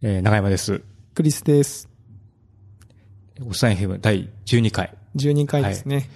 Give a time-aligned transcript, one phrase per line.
[0.00, 0.80] えー、長山です。
[1.12, 1.88] クリスです。
[3.44, 4.94] おっさん FM 第12回。
[5.16, 6.08] 12回ですね。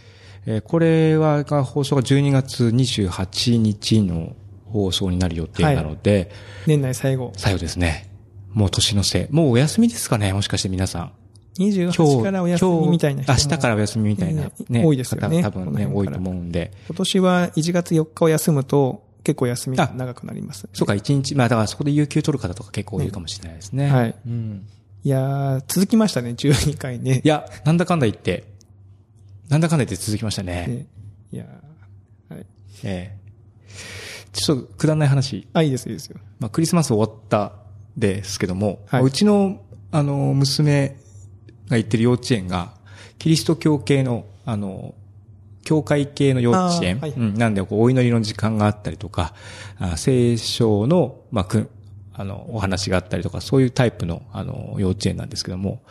[0.47, 4.37] えーこれは、が放送が12月28日の
[4.67, 6.31] 放送になる予定なので、
[6.65, 7.33] 年内最後。
[7.37, 8.09] 最後ですね。
[8.53, 9.35] もう年のせい。
[9.35, 11.13] もうお休みですかねもしかして皆さん。
[11.59, 14.85] 28からお休みみたいな明日からお休みみたいな、ね。
[14.85, 16.71] 多いですよね方多分ね、多いと思うんで。
[16.87, 20.69] 今年は1月4日を休むと結構休みが長くなります。
[20.73, 23.91] そうか、1日、まあだからそこで有給取る方とか結構いるかもしれないですね。
[23.91, 24.15] はい。
[24.27, 24.67] うん。
[25.05, 27.29] いやー、続きましたね、12回ねい。
[27.29, 28.45] や、なんだかんだ言って、
[29.49, 30.67] なんだかんだ言って続きましたね。
[30.67, 30.87] ね
[31.33, 32.47] いやーはい。
[32.85, 33.23] ええ
[34.33, 35.47] ちょっとくだらない話。
[35.53, 36.19] あ、いいです、いいですよ。
[36.41, 37.53] まあ、クリスマス終わった
[37.97, 40.97] ですけども、はいうちの、あの、娘
[41.69, 42.75] が行ってる幼稚園が、
[43.19, 44.95] キリスト教系の、あの、
[45.65, 47.11] 教会系の幼稚園、はい。
[47.11, 49.35] うん、なんで、こう、お祈りの時間があったりとか、
[49.79, 51.71] あ聖書の、まあ、く、
[52.15, 55.83] あの、お話があったりとか、そういうタイプの、あの、幼稚園なんですけども、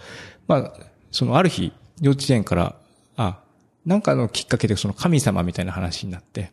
[0.48, 0.74] まあ、
[1.12, 2.76] その、ある日、幼稚園から、
[3.16, 3.40] あ、
[3.86, 6.52] なんかのきっかけで、その神様みたいな話になって、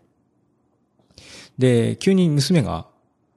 [1.59, 2.87] で、急に娘が、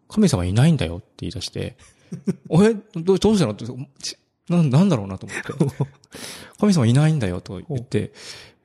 [0.08, 1.76] 神様いないんだよって言い出して、
[2.52, 3.54] え、どうどうしたの？
[3.54, 3.66] って、
[4.02, 4.18] ち
[4.50, 5.86] ななんだろうなと思って。
[6.59, 8.12] 神様いないんだよと言って、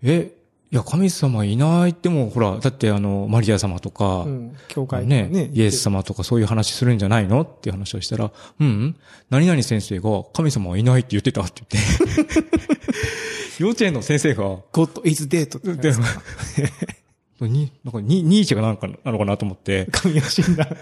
[0.03, 0.33] え、
[0.73, 4.57] いや、神様いないっても、ほら、だってあの、マリア様とか、うん。
[4.69, 5.49] 教会ねね。
[5.53, 7.43] イエス様とかそういう話するんじゃないの？
[7.43, 8.97] っていう話をしたら、うん、
[9.31, 11.85] 何々先生が神様はいないって言ってたって言っ
[12.35, 12.57] て。
[13.63, 15.91] 幼稚園の先生が、God is dead って
[17.41, 20.69] でに、 なんかニ、ニーチェがなんかなのかなと思って、神が死んだ。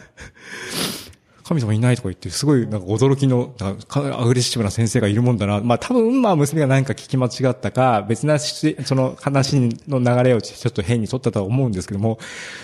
[1.44, 5.60] 神様いないとか言って、すごいなんか驚きの、なんかアグレッシブな先生がいるもんだな。
[5.60, 9.56] まあ多分、まあ娘が何か聞き間違ったか、別なし、その話
[9.86, 12.18] の流れをちょっと変に取ったとは思うんですけども、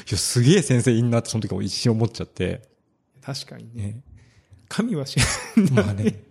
[0.08, 2.62] いや、すげえ先生いんなってその時も一瞬思っちゃって、
[3.22, 3.82] 確かにね。
[3.82, 4.02] ね。
[4.68, 5.20] 神は死
[5.60, 5.82] んだ。
[5.84, 6.29] まあね。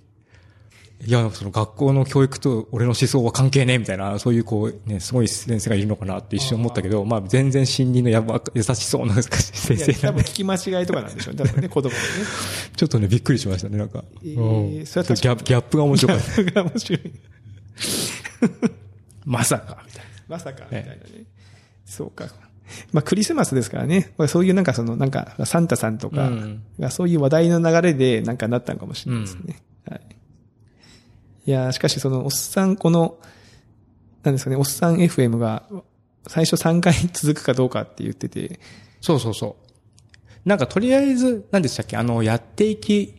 [1.06, 11.44] いや、その学校の教育と俺の思想は関係ねえみたいな、そういうこう、ね、すごい先生がいるのかなって一瞬思ったけど、まあ全然心理のやば、優しそうな先生なんで多分聞き間違いとかなんでしょうね。
[11.46, 12.06] 多分ね、 子供のね。
[12.76, 14.04] ちょっとね、びっくりしましたね、なんか。
[14.24, 16.32] えーうんそれギャップギャップが面白かった。
[16.32, 17.12] それが面白い。
[19.26, 21.00] まさか、みたいまさか、みたいなね。
[21.86, 22.28] そうか。
[22.92, 24.12] まあ、クリスマスですからね。
[24.28, 26.32] そういうなんかその、なんか、サンタさんとか
[26.90, 29.62] そういう話題の流れでなんかなったのかもしれないですね。
[29.90, 30.02] はい。
[31.46, 33.18] いやーしかしその、おっさん、この、
[34.24, 35.64] なんですかね、おっさん FM が、
[36.28, 38.60] 最初3回続くかどうかって言ってて、
[39.02, 39.70] そうそうそう。
[40.46, 43.16] なんかとりあえず、何でしたっけあの、やっていき、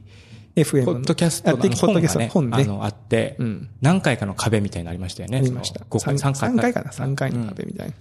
[0.56, 2.28] FM ポッドキャストのやっていきポッドキャスト、本ね。
[2.28, 5.38] 本がねあの、あって、うん何回かの壁みたいなのありましたよね。
[5.38, 5.84] ありました。
[5.84, 6.34] 5回、3 3回。
[6.34, 7.92] 三回かな ?3 回の壁みたいな。
[7.92, 7.96] っ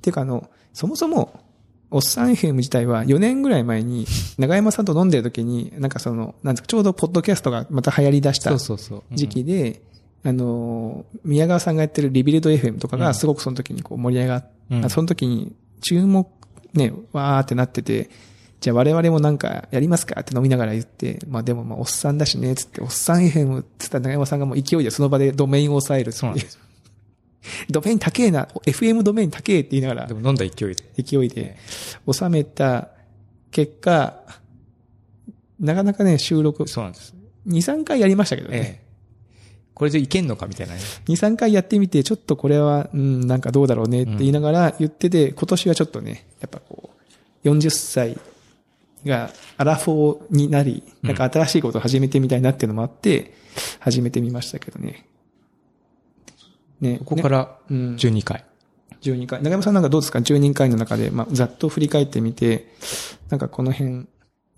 [0.00, 1.40] ていうかあの、そもそも、
[1.90, 4.06] おっさん FM 自体は4年ぐらい前に、
[4.38, 9.82] 長山さんと飲んでる時に、なんかその、なんですか、ちょうどポッドキャストがまた流行り出した時期で、
[10.22, 16.28] あの、宮川さんがやってるリビルド FM とかがすごくその時にこう盛り上がっうんその時に注目、
[16.74, 18.08] ね、わーってなってて、
[18.60, 26.48] じゃあ我々もなんかやりますかって飲みながら言って、まあでもまあおっさんだしね、つって、おっさん FM って言ったら長山さんがもう勢いでその場でドメインを抑えるっていうそうなんで。
[26.48, 26.58] す。
[27.68, 31.02] ドメイン高えな、FM ドメイン高えって言いながらでも飲んだ勢いで。
[31.02, 31.56] 勢いで
[32.10, 32.88] 収めた
[33.50, 34.22] 結果、
[35.58, 37.14] なかなかね、収録、そうなんです。
[37.46, 38.56] 2、3回やりましたけどね。
[38.56, 38.90] ええ。
[39.74, 40.80] これでいけんのかみたいなね。
[41.06, 46.90] 2、3回やってみて、ちょっとこれは、うん、なんかどうだろうねって言いながら言ってて、今年はちょっとね、やっぱこ
[47.44, 48.18] う、40歳
[49.06, 53.32] がアラフォーになり、なんか新しいことを始めてみたいなっていうのもあって、
[53.78, 55.06] 始めてみましたけどね。
[56.80, 56.98] ね。
[57.04, 58.44] ここからうん12回。
[59.02, 59.42] 12回。
[59.42, 62.68] 長山さんなんかどうですか ?12 回の中で、まあ、ざっと振り返ってみて、
[63.28, 64.06] なんかこの辺、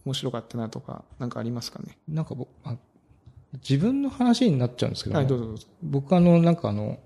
[0.04, 1.98] 面白かったなとか、なんかありますかね？
[2.08, 2.76] なんか僕、あ
[3.68, 5.66] 自分の話になっちゃうんですけども、はい、どうぞどうぞ。
[5.82, 6.98] 僕あの、なんかあの、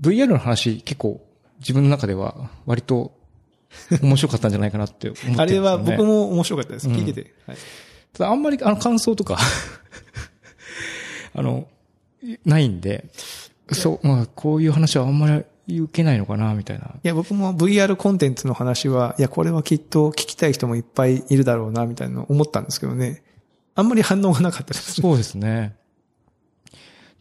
[0.00, 1.24] VR の話結構
[1.60, 3.16] 自分の中では割と
[4.02, 5.36] 面白かったんじゃないかなって思ってね。
[5.38, 6.88] あれは僕も面白かったです。
[6.88, 7.34] うん聞いてて。
[7.46, 7.56] はい。
[8.12, 9.38] ただあんまりあの感想とか
[11.34, 11.68] あの、
[12.44, 13.06] ないんで、
[13.72, 16.86] そう、まあこういう話はあんまり受けないのかな、みたいな。
[16.86, 23.22] いや、僕も VR コンテンツの話は、いや、これはきっと聞きたい人もいっぱいいるだろうな、みたいなの思ったんですけどね。
[23.74, 25.00] あんまり反応がなかったです。
[25.00, 25.74] そうですね。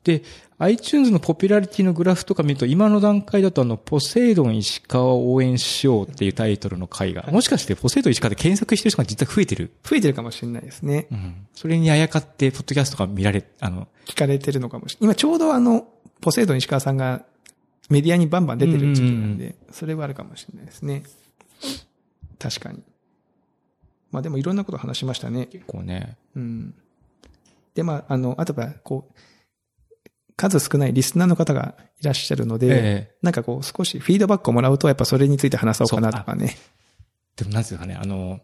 [0.03, 0.23] で、
[0.59, 9.71] iTunes のポピュラリティのグラフとか見ると、今の段階だとあの、ポセイドン石川を応援しようっていうタイトルの回が、もしかしてポセイドン石川で検索してる人が実は増えてる。
[9.83, 11.07] 増えてるかもしれないですね。
[11.11, 11.47] うん。
[11.53, 15.15] それにあやかって、ポッドキャストが見られ、あの、聞かれてるのかもしれない。
[15.15, 15.87] 今ちょうどあの、
[16.21, 17.25] ポセイドン石川さんが
[17.89, 21.03] メディアにバンバン出てる時期なんで、それはあるかもしれないですね。
[22.39, 22.81] 確かに。
[24.11, 25.47] まあでもいろんなこと話しましたね。
[25.47, 26.17] 結構ね。
[26.35, 26.75] うん。
[27.73, 29.13] で、まあ、あの、あとは、こう、
[30.35, 32.71] 数少ないリスナーの方がいらっしゃるので、え
[33.11, 36.57] えなんかこう、少しフィードバックをもらうと、やっぱそれについて話そうかなとかね。
[37.35, 38.39] でもなんですかね、あの、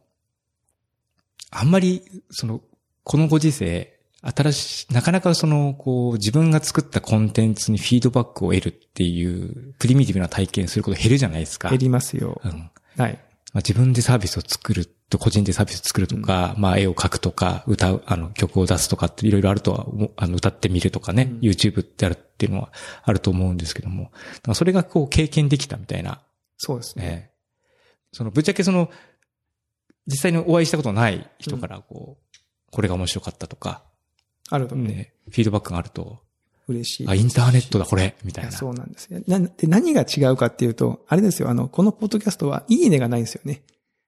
[1.51, 2.61] あんまり、その、
[3.03, 11.69] このご時世、新しい、なかなかその、こう、自分が作ったコンテンツにフィードバックを得るっていう、プリミティブな体験すること減るじゃないですか。
[11.69, 12.41] 減りますよ。
[12.43, 12.69] うん。
[12.97, 13.19] はい。
[13.53, 19.85] まあ、自分でサービスを作ると、個人でサービスを作るとか、まあ、絵を描くとか、歌う、あの、曲を出すとかっていろいろあるとは
[20.17, 21.39] あの、歌ってみるとかね、うん。
[21.39, 22.71] YouTube ってあるっていうのは
[23.03, 24.13] あると思うんですけども、だか
[24.49, 26.21] らそれがこう、経験できたみたいな、
[26.57, 27.05] そうですね。
[27.05, 27.33] ええ。
[28.11, 28.91] その、ぶっちゃけその、
[30.05, 32.39] 実際にお会いしたことない人から、こう、
[32.71, 33.83] これが面白かったとか、
[34.49, 36.21] あるとね、ね、フィードバックがあると、
[36.69, 37.07] 嬉しい。
[37.07, 38.51] あ、インターネットだ、これ、みたいな。
[38.51, 39.19] そうなんですよ。
[39.27, 43.61] なで何が違うかっていうと、あれですよ、あの、このポッドキャストはいいねがないんですよね。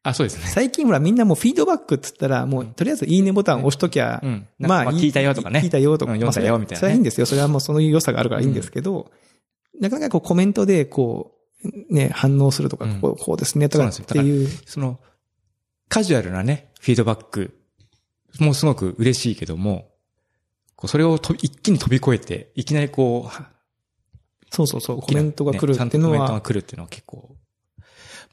[0.03, 0.47] あ、そうですね。
[0.47, 4.47] 最近ほらみんなもうフィードバックっつったら、もうとりあえずいいねボタンを押しときゃ、うん。
[4.57, 5.59] まあ、まあ、聞いたよとかね。
[5.59, 6.13] 聞いたよとか。
[6.13, 7.25] うん読んだよみたいなねまあそれはいいんですよ。
[7.27, 9.11] それはもうその良さがあるからいいんですけど、
[9.79, 14.47] なかなかこうコメントでこう、ね、反応するとか、うんこうこうですねとかっていう。
[14.65, 14.99] その、
[15.87, 17.53] カジュアルなね、フィードバック
[18.39, 19.90] もすごく嬉しいけども、
[20.87, 23.43] それをと一気に飛び越えて、いきなりこう、
[24.51, 27.35] そうそうそう、コメントが来るっていうのとコメントがは、来るっていうのは結構、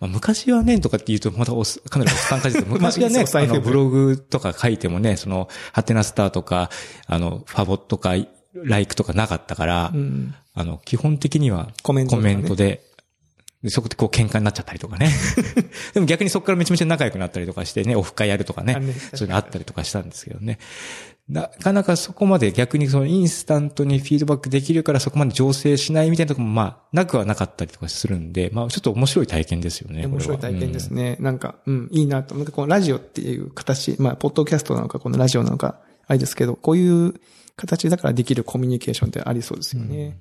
[0.01, 6.71] まあ、昔はね、とかって言うと、またおっさんかなりおっさん感じです 昔はね、まあの、ブログとか書いてもね、その、ハテナスターとか、
[7.07, 8.15] あの、ファボとか、
[8.55, 12.83] ライクとかなかったから、うん、あの、基本的には、コメントとコかねメントで、
[13.63, 15.11] でそこでこう喧嘩になっちゃったりとかね。
[15.93, 18.75] でも逆にそこからめちゃめちゃ仲良くなったりとかしてね、オフ会やるとかね。
[19.15, 20.59] そういうのあったりとかしたんですけどね。
[21.29, 30.07] なかなかそこまで逆にそのインスタントにフィードバックできるからそこまで醸成しないみたいなところもまあ、なくはなかったりとかするんで、まあちょっと面白い体験ですよね。
[30.07, 31.03] 面白い体験ですね。
[31.03, 31.17] ね。
[31.21, 32.35] なんか、うん、いいなと。
[32.35, 37.15] なんかこのラジオっていう形、まあ、ポッドキャストなのか、このラジオなのか、あれですけど、こういう
[37.57, 40.19] 形だからできるコミュニケーションってありそうですよね。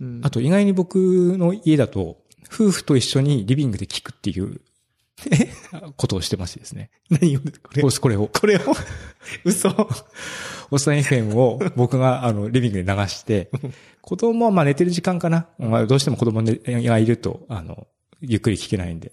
[0.00, 0.96] うんあと意外に僕
[1.36, 2.16] の家だと、
[2.50, 4.60] 夫婦と一緒にリビングで聞くっていう、
[5.96, 6.90] ことをしてましてですね。
[7.10, 8.26] 何を、これこれこれを。
[8.28, 8.60] これを？
[9.44, 9.68] 嘘
[10.70, 13.50] おっさん FM を僕があのリビングで流して、
[14.00, 15.46] 子供はまあ寝てる時間かな。
[15.58, 17.86] まあどうしても子供がいると、あの、
[18.20, 19.12] ゆっくり聞けないんで。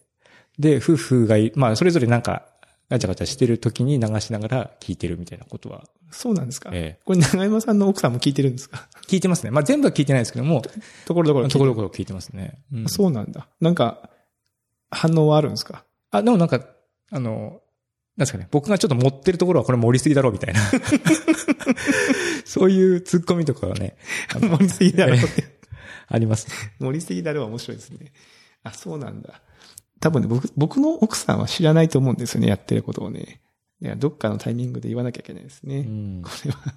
[0.60, 2.46] で、夫婦がい、まあそれぞれなんか、
[2.90, 8.88] ガチャガチャしてる時に流しながら聞いてるみたいなことは、そうなんですか、えこれ長山さんの奥さんも聞いてるんですか？
[9.10, 9.52] 聞いてますね。
[9.52, 10.62] まあ全部は聞いてないですけども、
[11.06, 12.60] ところどころところどころ聞いてますね。
[12.72, 13.50] うんそうなんだ。
[13.60, 14.10] なんか、
[14.90, 15.84] 反応はあるんですか？
[16.18, 16.66] あ、でもなんか、
[17.12, 17.62] あの、
[18.16, 20.60] なんですかね、僕がちょっと持ってるところはこれ盛りすぎだろうみたいな。
[22.46, 23.98] そういう突っ込みとかはね、
[24.34, 25.58] 盛りすぎだろうって。
[26.08, 26.48] あります。
[26.80, 28.12] 盛りすぎだろうは面白いですね。
[28.64, 29.42] あ、そうなんだ。
[30.00, 33.42] 多分ね、僕、僕の奥さんは知らないと思うんですよね、やってることをね。
[33.82, 35.80] いや、どっかのタイミングで言わなきゃいけないですね。
[35.80, 36.74] うんこれは。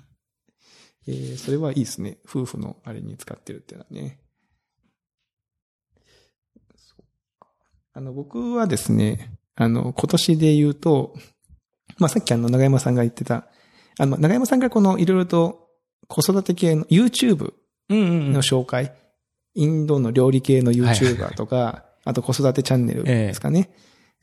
[1.06, 2.18] えー、それはいいですね。
[2.28, 4.20] 夫婦のあれに使ってるっていうのはね。
[6.76, 7.02] そう
[7.40, 7.48] か
[7.92, 11.14] あの、僕はですね、あの、今年で言うと、
[11.98, 13.48] まあ、さっきあの、長山さんが言ってた、
[13.98, 15.68] あの、長山さんがこの、いろいろと
[16.08, 17.52] 子育て系の YouTube
[17.88, 18.94] うんうんの紹介、
[19.54, 23.70] インドの料理系の YouTuber とか、あと子育てチャンネルですかね。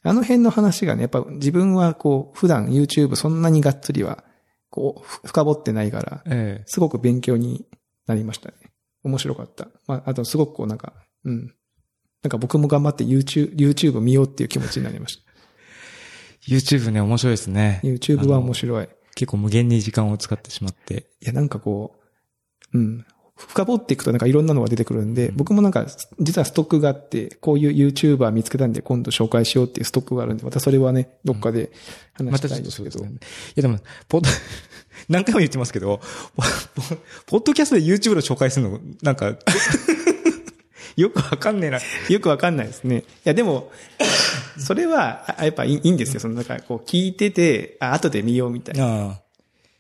[0.04, 4.24] あの辺の話がね、やっぱ自分はこう、普段 YouTube そんなにがっつりは、
[4.70, 7.66] こう、ふ深掘ってないから、ええすごく勉強に
[8.06, 8.56] なりましたね。
[9.04, 9.68] 面白かった。
[9.86, 10.94] まあ、あとすごくこうなんか、
[11.26, 11.54] うん。
[12.24, 15.24] なんか僕も頑張って YouTube、YouTube 見ようっていう気持ちになりました。
[16.48, 17.82] YouTube ね、面白いですね。
[17.84, 18.56] YouTube は面い。
[18.56, 18.86] 白い。
[18.86, 21.08] い結構無限に時間を使ってしまって。
[21.22, 21.96] や、なんかこ
[22.74, 23.06] う、うん。
[23.36, 25.86] 深掘っていくとなんかいろんなのが出てくるんで、うん僕もなんか、
[26.20, 31.72] 実はストックがあって、こういう YouTuber 見つけたんで今度紹介しようっていうストックがあるんで、またそれはね、どっかで
[32.14, 32.98] 話ましたいですけど。
[33.00, 33.20] そうですね。
[33.20, 34.30] いやでも、ポッド、
[35.10, 36.02] 何回も言ってますけど、
[37.28, 39.38] ポッドキャストで YouTube の紹介するの、なんか、
[40.98, 41.80] よくわかんねえな。
[42.10, 42.98] よくわかんないですね。
[42.98, 43.72] いや、でも、
[44.58, 46.20] それは、あやっぱいいいいんですよ。
[46.20, 49.12] その、なんか、こう、聞いてて、あ、後で見ようみたいな。
[49.12, 49.22] あ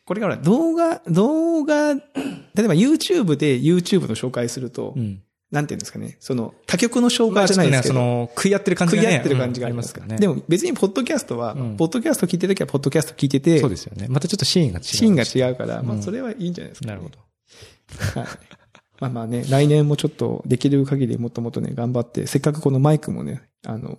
[0.06, 5.22] これから動画、動画、例えば YouTube で YouTube の紹介すると、うん。
[5.50, 9.10] なんていうんですかね、その、他局の紹介じゃないですけど、その、食い合ってる感じがね。
[9.10, 10.14] 食い合ってる感じがありうんますからね。
[10.16, 10.20] ね。
[10.20, 14.08] でも別にポッドキャストは、うんポッドキャスト聞いてるときはポッドキャスト聞いてて、そうですよね。
[14.10, 14.84] またちょっとシーンが違う。
[14.84, 18.22] シーンが違うから、まうんあそれはいいんじゃないですか、ねなるほど。
[18.22, 18.57] はい。
[19.00, 23.98] まあまあね、来年もちょっとできる限りもっともっとね、頑張って、せっかくこのマイクもね、あの、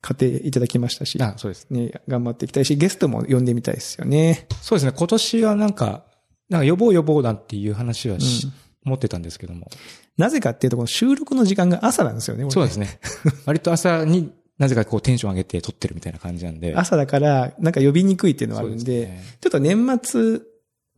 [0.00, 1.66] 買っていただきましたし、あ、そうです。
[1.70, 4.46] ね、頑張っていきたいし、ゲストも呼んでみたいですよね。
[4.62, 4.92] そうですね。
[4.96, 6.04] 今年はなんか、
[6.48, 8.52] なんか予防予防だっていう話はし、うん
[8.84, 9.68] 持ってたんですけども。
[10.16, 12.50] なぜかっていうと、この収録の時間が朝なんですよね、。
[12.50, 12.98] そうですすね。
[13.44, 16.74] 割と朝になぜかこうテンション上げて撮ってるみたいな感じなんで。
[16.76, 20.40] 朝だから、なんか呼びにくいっていうのはあるんで、ですねちょっと年末、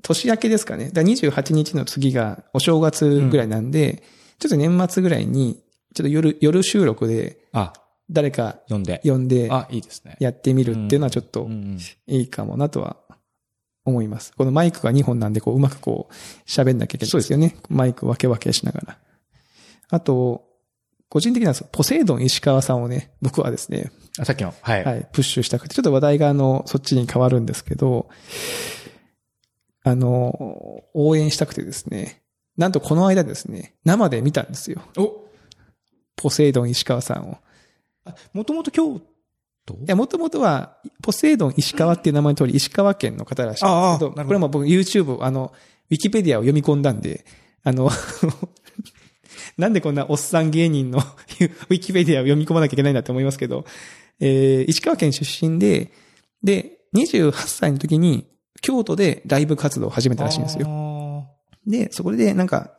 [0.02, 0.86] 年明けですかね。
[0.86, 4.02] だから28日の次がお正月ぐらいなんで、
[4.38, 5.62] ちょっと年末ぐらいに、
[5.94, 7.72] ちょっと夜、夜収録であ、
[8.10, 9.00] 誰か読んで。
[9.04, 10.16] 呼んであ、いいですね。
[10.20, 12.96] やってみるっていうのはちょっとうんうんいいかもなとは
[13.84, 14.32] 思います。
[14.36, 16.14] このマイクが2本なんで、こう、うまくこう、
[16.48, 17.56] 喋んなきゃいけないですよね。
[17.68, 18.98] マイク分け分けしながら。
[19.90, 20.44] あと、
[21.08, 24.84] 個人的にはそうポセイドン石川さんをね、僕はですね、あさっきの、はい。
[24.84, 28.08] はい、プッシュしたくて、ちょっと話題があの、そっちに変わるんですけど、
[29.84, 32.22] あの、応援したくてですね、
[32.56, 34.82] なんとこの間ですね、生で見たんですよ。
[34.96, 35.22] お
[36.16, 37.38] ポセイドン石川さんを。
[38.32, 39.00] もともと京
[39.66, 39.74] 都？
[39.74, 45.52] いや、もともとは、ポセイドン石川っていう名前の通り、石川県の方らしいんですけどこれも僕 YouTube、あの、
[45.90, 47.24] ウィキペディアを読み込んだんで、
[47.64, 47.90] あの、
[49.56, 53.64] なんでこんなおっさん芸人のウィキペディアを読み込まなきゃいけないんだって思いますけど、
[54.20, 55.92] えー、石川県出身で、
[56.42, 58.26] で、28歳の時に
[58.62, 60.66] 京都でライブ活動を始めたらしいんですよ。
[60.66, 61.28] よ。
[61.66, 62.70] で、そこでなんか、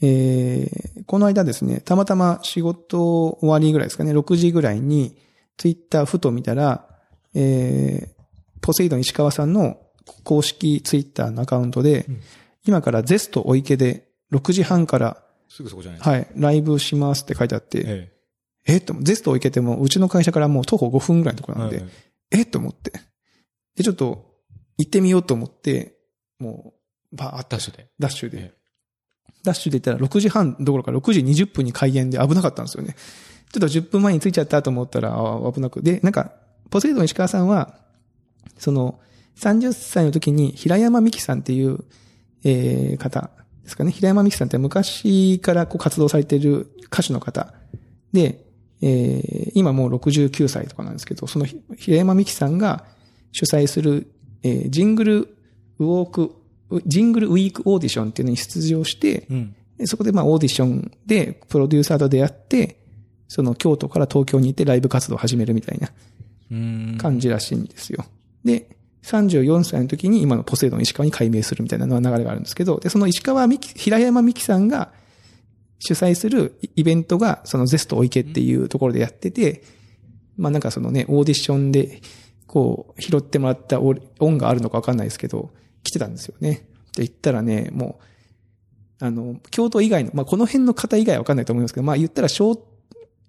[0.00, 5.16] えー、この間ですね、たまたま仕事終わりぐらいですかね、6時ぐらいに、
[5.56, 6.88] ツイッターふと見たら、
[7.34, 9.78] えー、ポセイドン石川さんの
[10.24, 12.20] 公式ツイッターのアカウントで、うん
[12.68, 16.00] 今からゼストお池で6時半から、すぐそこじゃない。
[16.02, 18.12] はい、ライブしますって書いてあって、え
[18.66, 21.86] えっと、ゼストお池ってもううちの会社からもう徒歩5分ぐらいのとこえろなんで、はい
[22.30, 22.92] えっと思って。
[23.74, 24.27] で、ちょっと
[24.78, 25.96] 行ってみようと思って、
[26.38, 26.72] も
[27.12, 27.88] う、バーってダッシュで。
[27.98, 28.38] ダッシュで。
[28.38, 28.58] え
[29.44, 32.96] ダッシュで行ったら6時半どころか6時20分に開演で危なかったんですよね。
[33.52, 35.82] ちょっと10分前に着いちゃったと思ったらあ危なく。
[35.82, 36.32] で、なんか、
[36.70, 37.78] ポセイドン石川さんは、
[38.58, 39.00] その、
[39.36, 41.78] 30歳の時に平山美希さんっていう、
[42.44, 43.30] えー、方
[43.62, 43.92] ですかね。
[43.92, 47.54] 平山美希さんって昔からこう活動されている歌手の方
[48.12, 48.44] で、
[48.82, 52.84] えー、今もう69歳とかなんですけど、そのひ平山美希さんが
[53.32, 54.10] 主催する、
[54.42, 55.16] えー、ジングル
[55.78, 56.34] ウォーク、
[56.86, 59.54] ジングルウィークオーディションっていうのに出場して、うん。
[59.78, 62.76] でそこでまあオーディションでプロデューサーと出会って、
[63.28, 65.90] その京都から東京に行ってライブ活動を始めるみたいな
[66.50, 66.98] うん。
[66.98, 68.04] 感じらしいんですよ。
[68.44, 74.92] で、34歳の時に今のポセイドン石川に改名するみたいなのは流れがあるんですけど、で、その石川美希、平山美希さんが
[75.78, 79.62] 主催するイベントが、そのゼストお池っていうところでやってて、
[80.36, 82.00] まあなんかそのね、オーディションで、
[82.48, 85.50] こう、拾ってもらった音音があるのかわかんないですけど、
[85.84, 86.66] 来てたんですよね。
[86.96, 88.00] で、行ったらね、も
[89.00, 92.66] う、あの、京都以外の、まあこの辺の方以外はわかんないと思いますけど、まあ言ったら小、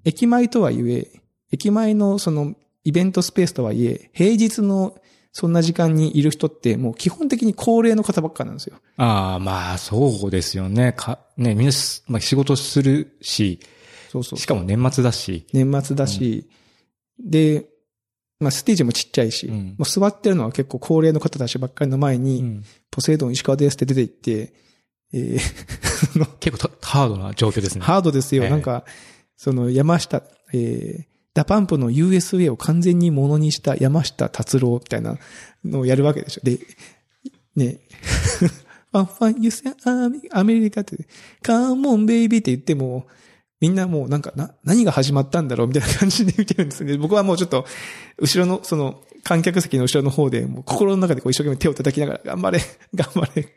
[0.06, 1.12] 駅前とはいえ、
[1.52, 4.96] 駅前のそのイベントスペースとはいえ、平日の
[5.32, 8.78] そんな時間にいる人ってもう基本的に高齢の方ばっかなんですよ。
[8.98, 10.94] ああ、まあ、そうですよね。
[10.94, 13.60] か、ね、みんなす、まあ、仕事するし、
[14.12, 15.46] そうそうしかも年末だし。
[15.54, 16.50] 年末だし、
[17.20, 17.68] で、
[18.40, 24.54] まあステージもちゃいし、うんもう座ってるのは結構高齢の方たちばっかりの前に、うんポセイドン石川ですって出て行って、
[25.14, 25.40] えー
[26.40, 27.84] 結構たハードな状況ですね。
[27.84, 28.44] ハードですよ。
[28.44, 28.86] ええなんか、
[29.36, 30.24] その山下、
[30.54, 35.18] えー、ダパンプの USA を完全にものにした山下達郎みたいな
[35.64, 36.42] のをやるわけでしょ。
[36.44, 36.60] で、
[37.56, 37.80] ね、
[38.92, 39.64] ファンファン、ユセ
[40.32, 40.98] アメリカって、
[41.42, 43.08] カーモンベイビーって言っても、
[43.62, 46.98] みんなもうなんか、な、何が始まったんだろうみたいな感じで見てるんですね。
[46.98, 47.66] 僕はもうちょっと、
[48.18, 52.60] 後ろの、その、観客席の後ろの方で、もう心の中でこう一生懸命手を叩きながら、頑張れ、
[52.96, 53.48] 頑張れ。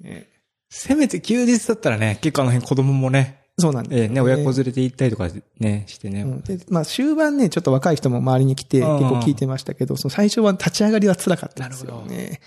[0.00, 0.28] ね、
[0.68, 5.28] せめて休日だったらね、結構あの辺子供もね、そうなんですええね、親子連れて行ったりとか
[5.60, 6.22] ね、してね。
[6.22, 6.40] うん。
[6.40, 8.98] で、まあ終盤ね、ちょっと若い人も周りに来てうん。
[8.98, 12.40] 結構聞いてましたけど、その最初は立ち上がりは辛かったんですよね。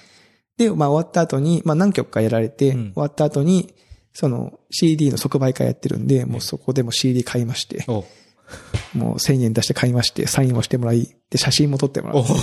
[0.57, 2.93] で、まあ終わった後に、まあ何曲かやられて、うん。
[2.93, 3.75] 終わった後に、
[4.13, 8.03] その CD の即売会やってるんで、もうそこでも CD 買いまして、お
[8.93, 12.33] もう1000円出して買いまして、サインをしてもらい、で、写真も撮ってもらおって、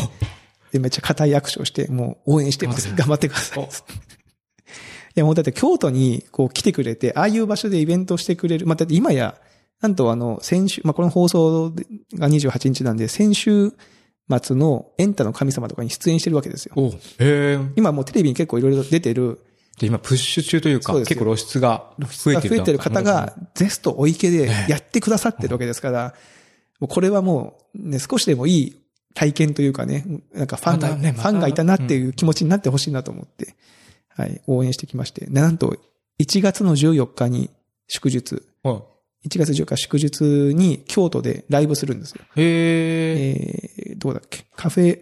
[0.73, 2.95] で、めっちゃ固い握手をして、もう応援してます。
[2.95, 3.65] 頑張ってください。
[3.65, 3.69] い
[5.15, 8.67] や、もうだって京都にこう来てくれて、ああいう場所でイベントをしてくれる。
[8.67, 9.37] まあ、だって今や、
[9.83, 11.71] なんとあの、先週、まあ、この放送
[12.15, 13.73] が28日なんで、先週
[14.41, 16.75] 末のエンタの神様とかに出演してるわけですよ。
[16.77, 16.95] お。
[17.77, 19.41] 今もうテレビに結構いろいろ出てる、
[19.79, 22.57] で、今プッシュ中というか、そう結構露出が増えてる。
[22.57, 26.15] 増えてる方が、ゼストお池でやってくださってるわけですから、
[26.81, 28.83] もうこれはもう、ね、少しでもいい
[29.15, 33.55] 体験というかね、なんかファンが、ねファンがいたなっていう気持ちになってほしいなと思って、
[34.09, 35.27] はい、応援してきまして。
[35.27, 35.77] なんと、
[36.21, 37.51] 1月の14日に
[37.89, 38.83] 祝日、は
[39.27, 40.25] 1月14日祝日
[40.55, 42.23] に京都でライブするんですよ。
[42.37, 42.41] い。
[42.41, 43.91] へえ。
[43.91, 44.45] えー、どうだっけ？
[44.57, 45.01] カフェ、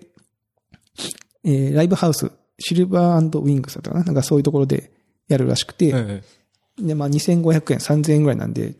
[1.45, 2.31] えー、ライブハウス、
[2.61, 4.05] シルバーウィングスだったかな？
[4.05, 4.93] なんかそういうところで
[5.29, 6.23] やるらしくて、え
[6.79, 6.83] え。
[6.83, 8.75] で、まあ2500円、3000円ぐらいなんで、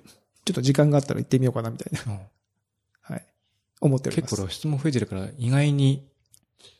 [0.45, 2.13] ちょっと時間があったら行ってみようかなみたいな。
[2.13, 2.21] うん。
[3.83, 4.37] 思っております。
[4.37, 6.07] 結構露出も増えてるから、意外に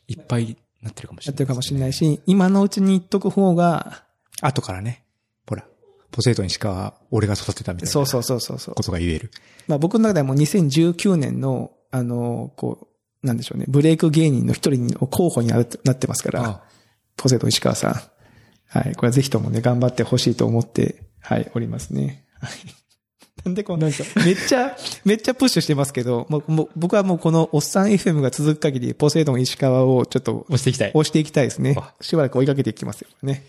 [0.07, 4.03] いっぱいなってるかもしれない、やってるかもしれないし、今のうちに言っとく方が、
[4.39, 5.03] 後からね、
[5.47, 5.65] ほら、
[6.11, 8.75] ポセイトン石川、俺が育てたみたいなそうそうそうそうそう。
[8.75, 9.31] ことが言える。
[9.67, 12.87] まあ僕の中ではもう2019年の、あの、こ
[13.23, 16.63] う、なんでしょうね、ブレイク芸人の一人の候補になってなってますから、あ
[17.21, 17.93] ポセイトン石川さん。
[18.79, 18.95] はい。
[18.95, 22.25] これはぜひともね、頑張ってほしいと思って、はい、おりますね。
[22.39, 22.51] はい。
[23.45, 24.75] なんでこんな、めっちゃ、
[25.05, 30.91] めっちゃプッシュしてますけど、もう、もう僕はもうこのおっさん FM が続く限り、ポセイトン石川をちょっと押していきたい。
[30.95, 31.93] 押していきたいですねあ。
[32.01, 33.43] しばらく追いかけていきますよね。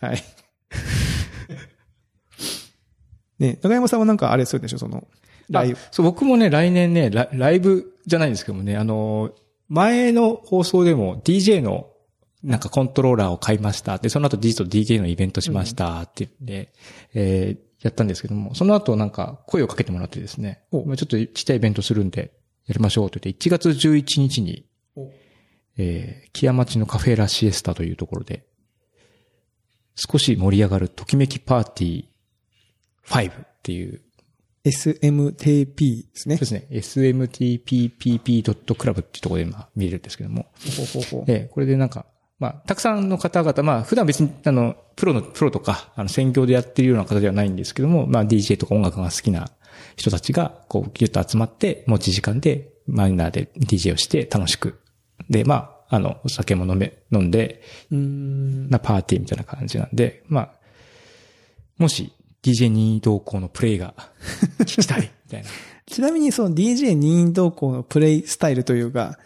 [0.00, 0.22] はい。
[3.40, 4.78] ね、中山さんはなんかあれするでしょ？
[4.78, 5.06] その、
[5.50, 5.74] ライブ。
[5.74, 9.30] あそう、僕もね、来年ねラ、ライブじゃないんですけどもね、あの、
[9.68, 11.88] 前の放送でも DJ の
[12.46, 13.98] なんかコントローラーを買いました。
[13.98, 16.72] で、その後 D と DJ のイベントしましたって言って、
[17.14, 22.32] えーやったんですけども、その後なんか声をかけてもらってですね、ちょっとちっちゃいイベントするんで、
[22.66, 25.10] やりましょうって言って、1月11日に、お
[25.76, 28.46] えー、木屋町のカフェラシエスタというところで、
[29.94, 34.00] 少し盛り上がるときめきパーティー5っていう
[34.64, 36.40] SMTP ですねそう。
[36.40, 36.66] ですね。
[36.70, 40.46] smtppp.club っていうところで今見れるんですけども。
[40.76, 42.06] ほうほうほこれでなんか、
[42.38, 49.50] まあ、たくさんの方々、まあ、普段別に、あの、プロの、プロとか、あの、専業でやってるような方ではないんですけども、まあ、DJ とか音楽が好きな
[49.96, 54.80] 人たちが、こう、ぎゅっと集まって、持ち時間で、マイナーで DJ をして楽しく。
[55.30, 58.68] で、まあ、あの、お酒も飲め、飲んで、うーん。
[58.70, 60.52] なパーティーみたいな感じなんで、まあ、
[61.78, 62.12] もし、
[62.42, 63.94] DJ に同行のプレイが
[64.60, 65.48] 聞きたい、みたいな。
[65.86, 69.18] ちなみにその DJ 任意同行のプレイスタイルというか、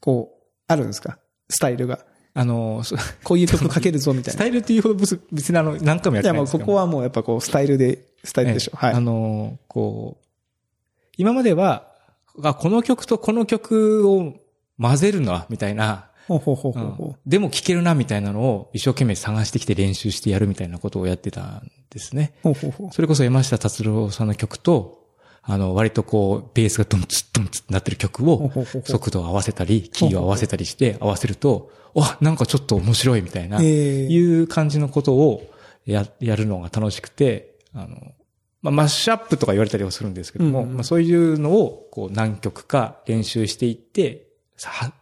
[0.00, 1.18] こう、あるんですか？
[1.48, 2.04] スタイルが。
[2.38, 4.36] あの、そこういう曲かけるぞみたいな。
[4.36, 8.76] スタイルっていうほど別別にあの、何回もやってないんですけどこはもうやっぱこうスタイルで、スタイルでしょ。
[8.76, 8.90] はい。
[8.90, 10.24] ええあの、こう、
[11.16, 11.88] 今までは、
[12.42, 14.34] あ、この曲とこの曲を
[14.78, 22.34] 混ぜるのは、みたいな、ほうほうほううほうほんでも聴けるな、みたいなのを一生懸命探してきて練習してやるみたいなことをやってたんですね。
[22.44, 22.48] う。
[22.48, 22.90] ほうほうほう。
[22.92, 25.05] それこそ山下達郎さんの曲と、
[25.48, 28.50] あの、割とこう、ベースがドンツッドンツッなってる曲を
[28.84, 34.06] 速度を合わせたり、キーを合わせたりして合わせると、あ、なんかちょっと面白いみたいな、ええ。
[34.06, 35.48] いう感じのことを
[35.86, 38.12] や、やるのが楽しくて、あの、
[38.60, 40.74] まあ、マッシュアップとか言われたりはするんですけども、うんうん。
[40.74, 44.92] まあ、そういうのを、こう、何曲か練習していって、さ、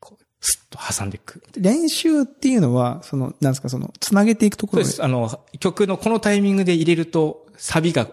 [0.00, 1.42] こう、スッと挟んでいく。
[1.58, 5.04] 練習っていうのは、その、なんですか、その、つなげていくところそうです。
[5.04, 8.08] あの、曲のこのタイミングで入れると、サビがあ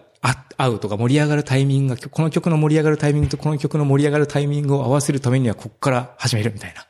[0.57, 6.85] 合うとか盛り上がるタイミングが、この曲の盛り上がるタイミングとこの曲の盛り上がるタイミングを合わせるためには、ここから始めるみたいな。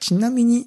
[0.00, 0.66] ちなみに、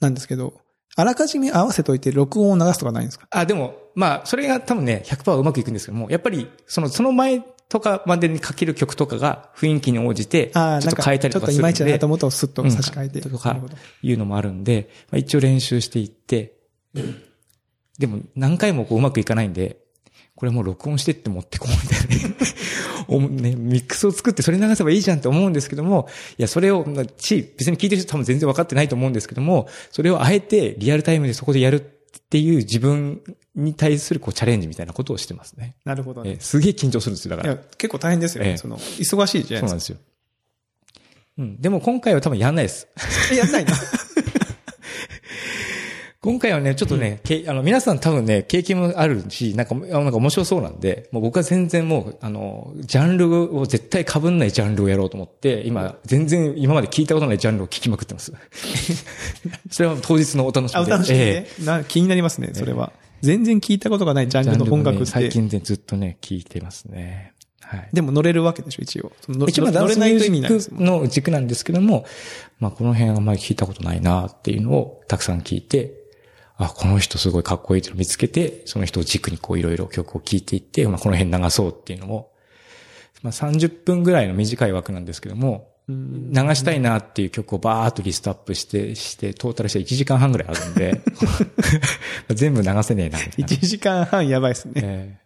[0.00, 0.60] なんですけど、
[0.96, 3.26] あらかじめ合わせといて録音を流すとかないんですか？
[3.30, 11.92] あ、でも、まあ、それが多分ね、100%うまくいくんですけども、やっぱり、その、その前とかまでにかける曲とかが雰囲気に応じて、ちょああ、っと変えたりとちょっといまいちだかするんで。
[11.92, 13.20] なと思うとスッと差し替えて。
[13.20, 13.56] うんとか
[14.02, 16.54] いうのもあるんで、まあ、一応練習していって、
[17.98, 19.78] でも何回もこううまくいかないんで、
[20.38, 23.56] これもう録音してって持ってこうみたいな ね。
[23.56, 33.20] ミックスを作ってそれ流せばいいじゃんって思うんですけども、いや、それを、まあち、別に聞いてる人多分全然分かってないと思うんですけども、それをあえてリアルタイムでそこでやるっていう自分
[33.56, 35.74] に対するこうチャレンジみたいなことをしてますね。
[35.84, 36.30] なるほどね。
[36.30, 37.54] えーすげえ緊張するんですよ、だから。
[37.54, 38.50] いや、結構大変ですよね。
[38.50, 39.98] ええその、忙しいじゃないでそうなんですよ。
[41.38, 41.60] うん。
[41.60, 42.86] でも今回は多分やんないです。
[42.96, 43.34] すか。
[43.34, 43.72] やんないの？
[46.28, 58.34] 今回はね、ちょっとね、けあの、皆さん多分ね、経験もあるし、なんか、あなんか面白そうなんで、もう僕は全然もう、あの、ジャンルを絶対被んないジャンルをやろうと思って、今、全然今まで聞いたことないジャンルを聞きまくってます。
[59.72, 60.92] それは当日のお楽しあ、みで。
[60.92, 61.64] お楽しみえね。
[61.64, 62.92] な気になりますね、それは。
[63.22, 65.28] 全然聞いたことがないジャえンルの音楽っジャンルをね最て。
[65.30, 67.32] 近でずっとね、聞いてますね。
[67.68, 67.88] はい。
[67.92, 69.12] でも乗れるわけでしょ、一応。
[69.46, 72.06] 一れないとミュージの軸なんですけども、
[72.60, 75.97] まあこの辺あんまり聞いたことないなっていうのをたくさん聞いて、
[76.58, 82.32] あ、この人すごいかっこいいって見つけて、その人を軸にこういろいろ曲を聴いていって、まあこの辺流そうっていうのを、
[83.22, 91.00] まあ30分ぐらいの短い枠なんですけども、うん流したいなっていう曲をバーっとリストアップして、して、トータルして1時間半ぐらいあるんで、
[92.34, 93.46] 全部流せねえな、みたいな。
[93.46, 94.72] 1時間半やばいですね。
[94.76, 95.18] え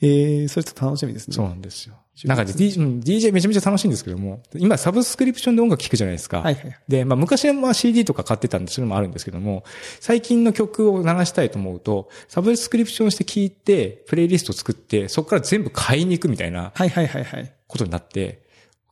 [0.00, 1.34] ええー、それちょっと楽しみですね。
[1.34, 1.94] そうなんですよ。
[2.24, 6.38] なんかん DJ めちゃめちゃ楽しいんですけども、今サブスクリプションで音楽聴くじゃないですか。
[6.40, 6.78] はいはい。
[6.88, 9.64] で、まあ昔はまあ CD とか買ってたんで、それもあるんですけども、
[10.00, 17.52] 最近の曲を流したいと思うと、サブスクリプションして聴いて、プレイリスト作って、そこから全部買いに行くみたいなはいはいはいはい。
[17.66, 18.42] ことになって、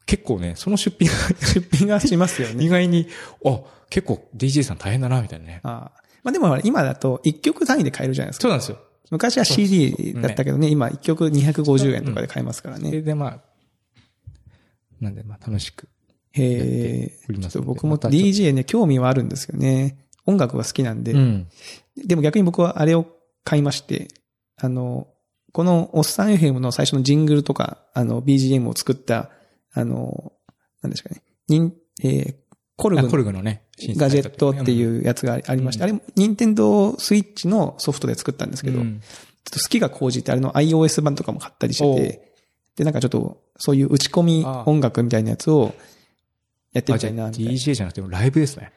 [0.04, 1.14] 結構ね、その出費が
[1.54, 2.64] 出品がしますよね。
[2.64, 3.08] 意外に、
[3.44, 3.60] あ、
[3.90, 5.60] 結構 DJ さん大変だな、みたいなね。
[5.64, 8.42] ああまあでも今だと1曲単位で買えるじゃないですか。
[8.42, 8.78] そうなんですよ。
[9.10, 13.02] 昔は CD だったけどね、今1曲250円とかで買えますからね。
[13.02, 13.40] でまあ、
[15.00, 15.88] なんで、まあ楽しく。
[16.34, 20.06] えおりー、ますのでちょっと僕も DJ ね、興味はあるんですよね。
[20.26, 21.12] 音楽が好きなんで。
[21.12, 21.48] ん。
[21.96, 23.06] でも逆に僕はあれを
[23.44, 24.08] 買いまして、
[24.56, 25.08] あの、
[25.52, 29.30] このおっさん FM の最初のジングルとか、あの、BGM を作った、
[29.72, 30.32] あの、
[30.82, 32.34] なんですかね、ニン、えー、
[32.76, 39.00] コルあグコルグのね、ガジェットっていうやつがありまして、あれ、ニンテンドースイッチのソフトで作ったんですけど、ちょっうん
[39.50, 42.32] と好きが高じて、あれの iOS 版とかも買ったりしてて、
[42.76, 45.74] で、なんかちょっと、そういう打ち込み音楽みたいなやつを
[46.72, 48.72] やってみたいな、みたいな DJ じゃなくてもライブですね。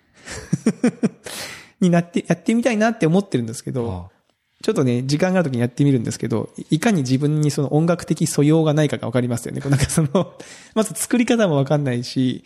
[1.81, 4.19] になって、やってみたいなって思ってるんですけど、あ
[4.61, 9.61] ちょっとね、時間がある時にやってみるんですけど、いかに自分にその音楽的素養がないかがわかりますよね。
[9.61, 10.33] なんかその、
[10.75, 12.43] まず作り方もわかんないし、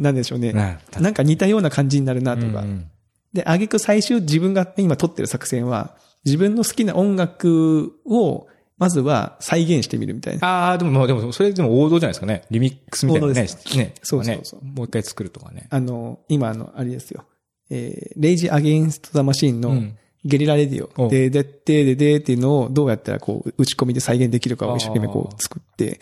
[0.00, 0.52] なんでしょうね。
[0.52, 2.46] ねなんか似たような感じになるなとか。
[2.46, 2.90] うんうん
[3.32, 10.48] で、挙句最終自分が今撮ってる作戦は、自分の好きな音楽を、まずは再現してみるみたいな。
[10.48, 12.42] ああ、でも、まあでも、それでも王道じゃないですかね。
[12.50, 13.78] リミックスみたいなね王道で。
[13.78, 13.94] ね。
[14.02, 15.66] そうそうそうねもう一回作るとかね。
[15.70, 17.24] あの、今あの、あれですよ。
[17.68, 21.06] えー、レイジ・アゲインスト・ザ・マシーンのうんゲリラレディオ。
[21.06, 25.98] おで、で、で、で、でっていうのをどうやったらこう、打ち込みで再現できるかを一生懸命こう作って。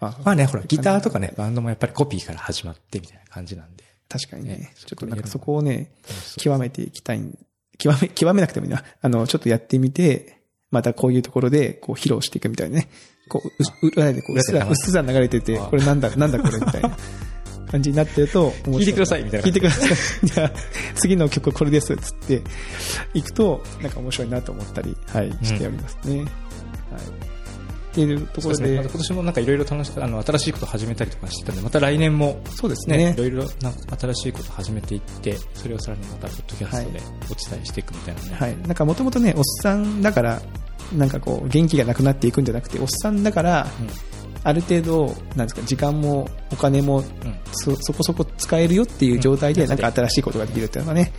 [0.00, 3.84] あまあね、ほら、ギターとかね、バンドもやっぱりコピーから始まってみたいな感じなんで。
[4.08, 4.72] 確かにねね。
[4.74, 5.92] ちょっとなんかそこをね、
[6.38, 7.22] 極めていきたい。
[7.78, 8.82] 極め、極めなくてもいいな。
[9.00, 12.88] あの、ちょっとやってみて、またこういうところで、こう、披露していくみたいなね。
[13.28, 16.96] こう、う、う、裏でこう、うっすら、うっすら流れてて、あこれなんだ、なんだこれみたいな
[17.70, 20.26] 感じになってると、聞いてくださいみたいな聞いてください。
[20.26, 20.52] じゃあ、
[20.96, 22.42] 次の曲これです、つって、
[23.14, 26.18] 行くと、なんか面白いなと思ったり、はい、しておりますね。
[26.18, 26.26] はい。
[27.90, 28.76] っていうところでですね。
[28.76, 38.34] また、今年もなんかいろいろ楽しく、あの、新しいこと始めたりとかしてたんで、また来年も、そうですね、ねいろいろなんか新しいこと始めていって、それをさらにまた、ポッドキャストでお伝えしていくみたいなね。
[38.34, 38.56] はい。
[38.58, 40.40] なんかもともとね、おっさんだから、
[40.96, 43.66] なんかこう、元気がなくなっていくんじゃなくて、おっさんだから、
[44.42, 47.04] ある程度、なんですか、時間もお金もうん。
[47.52, 51.12] そ、そこそこ使えるよっていう状態で、うんなんか新しいことができるっていうのがね、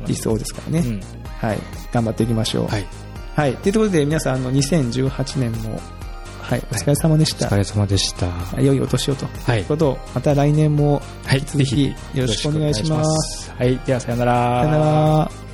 [0.00, 0.06] うん。
[0.06, 0.86] 理想ですからね。
[0.86, 1.00] うん。
[1.26, 1.58] はい。
[1.92, 2.66] 頑張っていきましょう。
[2.68, 2.86] はい。
[3.34, 3.56] はい。
[3.56, 5.80] ということで、皆さん、あの、2018年も、
[6.42, 7.46] はい、お疲れ様でした。
[7.46, 8.60] お疲れ様でした。
[8.60, 9.26] 良いお年をと。
[9.26, 11.38] はいことを、また来年も、はい。
[11.38, 13.50] 引き続きぜひよろしくお願いしますよろしくお願いします。
[13.50, 13.78] はい。
[13.86, 14.64] では、さよなら。
[14.64, 15.51] さよなら。